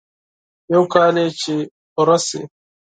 [0.73, 1.55] يو کال يې چې
[1.93, 2.41] پوره شي.